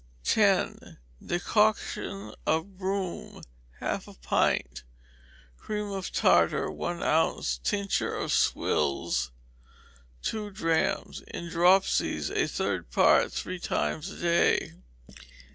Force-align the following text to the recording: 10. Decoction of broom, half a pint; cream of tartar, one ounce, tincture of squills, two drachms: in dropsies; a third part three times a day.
10. 0.23 0.97
Decoction 1.23 2.33
of 2.47 2.79
broom, 2.79 3.43
half 3.79 4.07
a 4.07 4.15
pint; 4.15 4.81
cream 5.59 5.91
of 5.91 6.11
tartar, 6.11 6.71
one 6.71 7.03
ounce, 7.03 7.59
tincture 7.63 8.15
of 8.15 8.31
squills, 8.31 9.29
two 10.23 10.49
drachms: 10.49 11.21
in 11.27 11.49
dropsies; 11.51 12.31
a 12.31 12.47
third 12.47 12.89
part 12.89 13.31
three 13.31 13.59
times 13.59 14.09
a 14.09 14.17
day. 14.17 14.73